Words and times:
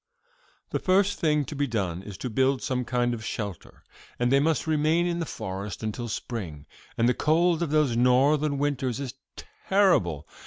"'The 0.71 0.79
first 0.79 1.19
thing 1.19 1.45
to 1.45 1.55
be 1.55 1.67
done 1.67 2.01
is 2.01 2.17
to 2.17 2.27
build 2.27 2.63
some 2.63 2.83
kind 2.83 3.13
of 3.13 3.23
shelter, 3.23 3.83
for 4.17 4.25
they 4.25 4.39
must 4.39 4.65
remain 4.65 5.05
in 5.05 5.19
the 5.19 5.27
forest 5.27 5.83
until 5.83 6.07
spring, 6.07 6.65
and 6.97 7.07
the 7.07 7.13
cold 7.13 7.61
of 7.61 7.69
those 7.69 7.95
Northern 7.95 8.57
winters 8.57 8.99
is 8.99 9.13
terrible. 9.69 10.27